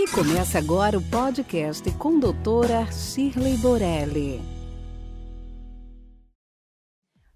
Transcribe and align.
E 0.00 0.08
começa 0.12 0.56
agora 0.56 0.96
o 0.96 1.02
podcast 1.10 1.92
com 1.98 2.18
doutora 2.18 2.90
Shirley 2.90 3.58
Borelli. 3.58 4.40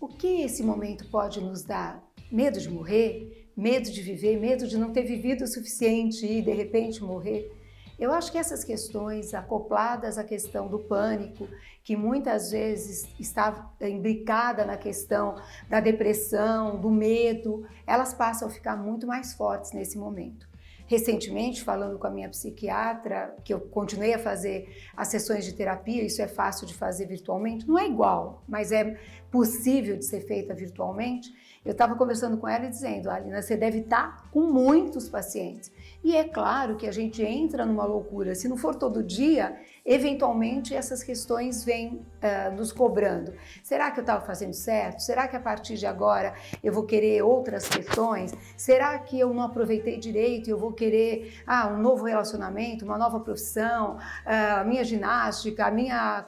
O 0.00 0.08
que 0.08 0.40
esse 0.40 0.62
momento 0.62 1.06
pode 1.10 1.38
nos 1.38 1.62
dar? 1.62 2.02
Medo 2.32 2.58
de 2.58 2.70
morrer? 2.70 3.52
Medo 3.54 3.90
de 3.90 4.00
viver? 4.00 4.40
Medo 4.40 4.66
de 4.66 4.78
não 4.78 4.90
ter 4.90 5.02
vivido 5.02 5.44
o 5.44 5.46
suficiente 5.46 6.24
e 6.24 6.40
de 6.40 6.50
repente 6.50 7.04
morrer? 7.04 7.54
Eu 7.98 8.10
acho 8.10 8.32
que 8.32 8.38
essas 8.38 8.64
questões, 8.64 9.34
acopladas 9.34 10.16
à 10.16 10.24
questão 10.24 10.66
do 10.66 10.78
pânico, 10.78 11.46
que 11.84 11.94
muitas 11.94 12.52
vezes 12.52 13.06
está 13.20 13.70
imbricada 13.82 14.64
na 14.64 14.78
questão 14.78 15.36
da 15.68 15.78
depressão, 15.78 16.80
do 16.80 16.90
medo, 16.90 17.66
elas 17.86 18.14
passam 18.14 18.48
a 18.48 18.50
ficar 18.50 18.76
muito 18.76 19.06
mais 19.06 19.34
fortes 19.34 19.72
nesse 19.72 19.98
momento. 19.98 20.55
Recentemente, 20.86 21.64
falando 21.64 21.98
com 21.98 22.06
a 22.06 22.10
minha 22.10 22.28
psiquiatra, 22.28 23.34
que 23.44 23.52
eu 23.52 23.60
continuei 23.60 24.14
a 24.14 24.18
fazer 24.18 24.68
as 24.96 25.08
sessões 25.08 25.44
de 25.44 25.52
terapia, 25.52 26.04
isso 26.04 26.22
é 26.22 26.28
fácil 26.28 26.66
de 26.66 26.74
fazer 26.74 27.06
virtualmente, 27.06 27.66
não 27.66 27.76
é 27.76 27.86
igual, 27.86 28.44
mas 28.46 28.70
é 28.70 28.96
possível 29.30 29.96
de 29.96 30.04
ser 30.04 30.20
feita 30.20 30.54
virtualmente. 30.54 31.28
Eu 31.64 31.72
estava 31.72 31.96
conversando 31.96 32.38
com 32.38 32.46
ela 32.46 32.66
e 32.66 32.70
dizendo, 32.70 33.10
Alina, 33.10 33.42
você 33.42 33.56
deve 33.56 33.78
estar 33.78 34.16
tá 34.16 34.28
com 34.30 34.42
muitos 34.42 35.08
pacientes. 35.08 35.72
E 36.04 36.14
é 36.14 36.22
claro 36.22 36.76
que 36.76 36.86
a 36.86 36.92
gente 36.92 37.20
entra 37.20 37.66
numa 37.66 37.84
loucura. 37.84 38.36
Se 38.36 38.48
não 38.48 38.56
for 38.56 38.76
todo 38.76 39.02
dia, 39.02 39.58
eventualmente 39.86 40.74
essas 40.74 41.02
questões 41.02 41.64
vêm 41.64 41.94
uh, 41.94 42.54
nos 42.56 42.72
cobrando. 42.72 43.32
Será 43.62 43.92
que 43.92 44.00
eu 44.00 44.02
estava 44.02 44.26
fazendo 44.26 44.52
certo? 44.52 45.00
Será 45.00 45.28
que 45.28 45.36
a 45.36 45.40
partir 45.40 45.76
de 45.76 45.86
agora 45.86 46.34
eu 46.62 46.72
vou 46.72 46.82
querer 46.82 47.22
outras 47.22 47.68
questões? 47.68 48.34
Será 48.56 48.98
que 48.98 49.18
eu 49.18 49.32
não 49.32 49.44
aproveitei 49.44 49.96
direito 49.96 50.48
e 50.48 50.50
eu 50.50 50.58
vou 50.58 50.72
querer 50.72 51.40
ah, 51.46 51.68
um 51.68 51.78
novo 51.78 52.04
relacionamento, 52.04 52.84
uma 52.84 52.98
nova 52.98 53.20
profissão, 53.20 53.98
a 54.24 54.64
minha 54.64 54.82
ginástica, 54.82 55.66
a 55.66 55.70
minha, 55.70 56.26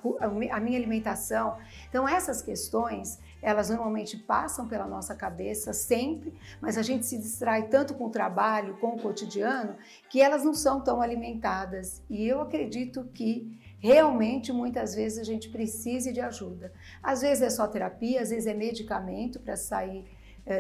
a 0.51 0.61
minha 0.61 0.79
alimentação? 0.79 1.57
Então, 1.89 2.09
essas 2.09 2.41
questões 2.41 3.19
elas 3.41 3.71
normalmente 3.71 4.17
passam 4.17 4.67
pela 4.67 4.87
nossa 4.87 5.15
cabeça 5.15 5.73
sempre, 5.73 6.35
mas 6.61 6.77
a 6.77 6.83
gente 6.83 7.07
se 7.07 7.17
distrai 7.17 7.69
tanto 7.69 7.95
com 7.95 8.07
o 8.07 8.11
trabalho, 8.11 8.77
com 8.79 8.89
o 8.89 9.01
cotidiano, 9.01 9.77
que 10.09 10.21
elas 10.21 10.45
não 10.45 10.55
são 10.55 10.81
tão 10.81 11.01
alimentadas. 11.01 12.03
E 12.11 12.27
eu 12.27 12.41
acredito 12.41 13.05
que 13.15 13.48
realmente 13.79 14.53
muitas 14.53 14.95
vezes 14.95 15.19
a 15.19 15.25
gente 15.25 15.49
precise 15.49 16.13
de 16.13 16.21
ajuda. 16.21 16.73
Às 17.03 17.23
vezes 17.23 17.43
é 17.43 17.51
só 17.51 17.67
terapia, 17.67 18.21
às 18.21 18.31
vezes 18.31 18.47
é 18.47 18.55
medicamento 18.55 19.39
para 19.41 19.57
sair 19.57 20.05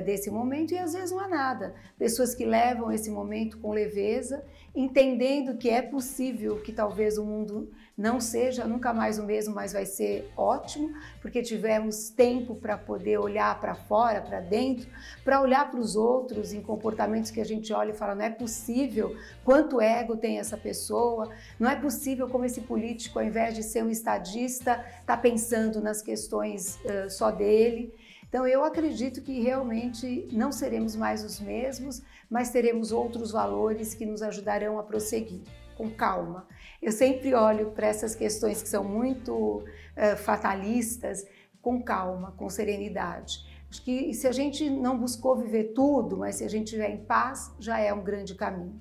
desse 0.00 0.31
momento 0.31 0.72
e 0.72 0.78
às 0.78 0.92
vezes 0.92 1.11
não 1.11 1.20
há 1.20 1.28
nada. 1.28 1.75
Pessoas 1.98 2.34
que 2.34 2.44
levam 2.44 2.92
esse 2.92 3.11
momento 3.11 3.58
com 3.58 3.72
leveza, 3.72 4.44
entendendo 4.75 5.56
que 5.56 5.70
é 5.70 5.83
possível 5.83 6.61
que 6.61 6.72
talvez 6.72 7.17
o 7.17 7.25
mundo 7.25 7.70
não 7.98 8.20
seja 8.20 8.64
nunca 8.64 8.92
mais 8.92 9.19
o 9.19 9.25
mesmo, 9.25 9.53
mas 9.53 9.72
vai 9.72 9.84
ser 9.84 10.31
ótimo, 10.36 10.92
porque 11.20 11.42
tivemos 11.42 12.11
tempo 12.11 12.55
para 12.55 12.78
poder 12.78 13.19
olhar 13.19 13.61
para 13.61 13.75
fora, 13.75 14.20
para 14.20 14.39
dentro, 14.39 14.89
para 15.25 15.41
olhar 15.41 15.69
para 15.69 15.81
os 15.81 15.97
outros 15.97 16.53
em 16.53 16.62
comportamentos 16.62 17.33
que 17.33 17.41
a 17.41 17.44
gente 17.44 17.72
olha 17.72 17.91
e 17.91 17.94
fala: 17.94 18.14
não 18.14 18.25
é 18.25 18.31
possível 18.31 19.16
quanto 19.44 19.81
ego 19.81 20.16
tem 20.16 20.39
essa 20.39 20.56
pessoa, 20.56 21.28
não 21.59 21.69
é 21.69 21.75
possível 21.75 22.28
como 22.28 22.44
esse 22.44 22.61
político, 22.61 23.19
ao 23.19 23.25
invés 23.25 23.56
de 23.56 23.64
ser 23.64 23.83
um 23.83 23.91
estadista, 23.91 24.84
está 25.00 25.16
pensando 25.16 25.81
nas 25.81 26.00
questões 26.00 26.78
uh, 26.84 27.11
só 27.11 27.33
dele. 27.33 27.92
Então, 28.28 28.46
eu 28.46 28.62
acredito 28.62 29.22
que 29.22 29.40
realmente 29.40 30.28
não 30.32 30.52
seremos 30.52 30.94
mais 30.94 31.24
os 31.24 31.40
mesmos, 31.40 32.02
mas 32.28 32.50
teremos 32.50 32.92
outros 32.92 33.30
valores 33.30 33.94
que 33.94 34.04
nos 34.04 34.22
ajudarão 34.22 34.78
a 34.78 34.82
prosseguir 34.82 35.40
com 35.78 35.88
calma. 35.88 36.46
Eu 36.82 36.92
sempre 36.92 37.32
olho 37.34 37.70
para 37.70 37.86
essas 37.86 38.14
questões 38.14 38.60
que 38.60 38.68
são 38.68 38.84
muito 38.84 39.32
uh, 39.32 40.16
fatalistas 40.16 41.24
com 41.62 41.82
calma, 41.82 42.32
com 42.32 42.50
serenidade. 42.50 43.46
Acho 43.70 43.82
que 43.82 44.12
se 44.12 44.26
a 44.26 44.32
gente 44.32 44.69
não 44.69 44.98
buscou 44.98 45.36
viver 45.36 45.72
tudo, 45.74 46.16
mas 46.16 46.36
se 46.36 46.44
a 46.44 46.48
gente 46.48 46.64
estiver 46.64 46.91
em 46.91 47.04
paz, 47.04 47.54
já 47.58 47.78
é 47.78 47.92
um 47.92 48.03
grande 48.03 48.34
caminho. 48.34 48.80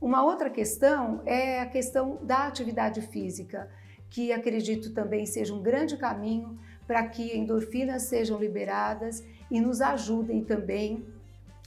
Uma 0.00 0.24
outra 0.24 0.50
questão 0.50 1.22
é 1.24 1.60
a 1.60 1.66
questão 1.66 2.18
da 2.22 2.46
atividade 2.46 3.00
física, 3.00 3.70
que 4.10 4.32
acredito 4.32 4.92
também 4.92 5.24
seja 5.24 5.54
um 5.54 5.62
grande 5.62 5.96
caminho 5.96 6.58
para 6.86 7.06
que 7.08 7.36
endorfinas 7.36 8.02
sejam 8.02 8.38
liberadas 8.38 9.24
e 9.50 9.60
nos 9.60 9.80
ajudem 9.80 10.44
também 10.44 11.04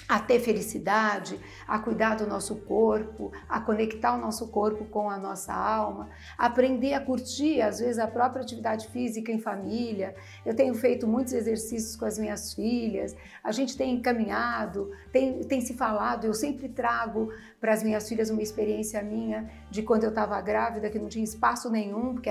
a 0.07 0.19
ter 0.19 0.39
felicidade, 0.39 1.39
a 1.67 1.77
cuidar 1.79 2.15
do 2.15 2.25
nosso 2.25 2.55
corpo, 2.55 3.31
a 3.49 3.59
conectar 3.59 4.15
o 4.15 4.17
nosso 4.17 4.47
corpo 4.47 4.85
com 4.85 5.09
a 5.09 5.17
nossa 5.17 5.53
alma, 5.53 6.09
aprender 6.37 6.93
a 6.93 7.01
curtir, 7.01 7.61
às 7.61 7.79
vezes, 7.79 7.99
a 7.99 8.07
própria 8.07 8.41
atividade 8.41 8.87
física 8.87 9.31
em 9.31 9.39
família. 9.39 10.15
Eu 10.45 10.55
tenho 10.55 10.73
feito 10.73 11.05
muitos 11.05 11.33
exercícios 11.33 11.95
com 11.95 12.05
as 12.05 12.17
minhas 12.17 12.53
filhas, 12.53 13.15
a 13.43 13.51
gente 13.51 13.75
tem 13.75 14.01
caminhado, 14.01 14.91
tem, 15.11 15.43
tem 15.43 15.59
se 15.59 15.73
falado. 15.73 16.25
Eu 16.25 16.33
sempre 16.33 16.69
trago 16.69 17.29
para 17.59 17.73
as 17.73 17.83
minhas 17.83 18.07
filhas 18.07 18.29
uma 18.29 18.41
experiência 18.41 19.01
minha 19.01 19.49
de 19.69 19.81
quando 19.81 20.03
eu 20.03 20.09
estava 20.09 20.39
grávida, 20.39 20.89
que 20.89 20.99
não 20.99 21.09
tinha 21.09 21.23
espaço 21.23 21.69
nenhum, 21.69 22.13
porque 22.13 22.29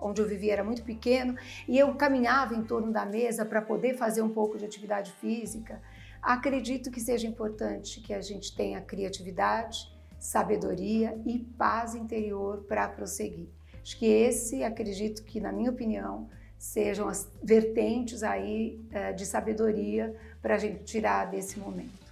onde 0.00 0.22
eu 0.22 0.26
vivia 0.26 0.54
era 0.54 0.64
muito 0.64 0.82
pequeno, 0.82 1.36
e 1.66 1.78
eu 1.78 1.94
caminhava 1.94 2.54
em 2.54 2.62
torno 2.62 2.90
da 2.90 3.04
mesa 3.04 3.44
para 3.44 3.60
poder 3.60 3.94
fazer 3.94 4.22
um 4.22 4.30
pouco 4.30 4.56
de 4.56 4.64
atividade 4.64 5.12
física. 5.12 5.80
Acredito 6.22 6.90
que 6.90 7.00
seja 7.00 7.26
importante 7.26 8.00
que 8.00 8.12
a 8.12 8.20
gente 8.20 8.54
tenha 8.54 8.80
criatividade, 8.80 9.90
sabedoria 10.18 11.18
e 11.24 11.38
paz 11.38 11.94
interior 11.94 12.64
para 12.68 12.88
prosseguir. 12.88 13.48
Acho 13.82 13.98
que 13.98 14.06
esse, 14.06 14.62
acredito 14.62 15.22
que, 15.24 15.40
na 15.40 15.52
minha 15.52 15.70
opinião, 15.70 16.28
sejam 16.58 17.08
as 17.08 17.30
vertentes 17.42 18.22
aí 18.22 18.80
eh, 18.90 19.12
de 19.12 19.24
sabedoria 19.24 20.14
para 20.42 20.56
a 20.56 20.58
gente 20.58 20.84
tirar 20.84 21.26
desse 21.26 21.58
momento. 21.58 22.08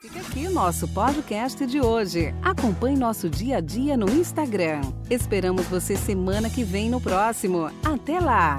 Fica 0.00 0.20
aqui 0.20 0.48
nosso 0.48 0.86
podcast 0.88 1.66
de 1.66 1.80
hoje. 1.80 2.34
Acompanhe 2.42 2.96
nosso 2.96 3.30
dia 3.30 3.56
a 3.56 3.60
dia 3.60 3.96
no 3.96 4.08
Instagram. 4.10 4.82
Esperamos 5.10 5.66
você 5.66 5.96
semana 5.96 6.50
que 6.50 6.62
vem 6.62 6.90
no 6.90 7.00
próximo. 7.00 7.70
Até 7.84 8.20
lá! 8.20 8.56